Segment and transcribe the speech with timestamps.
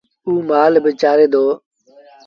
[0.25, 1.43] ائيٚݩ مآل با چآري دو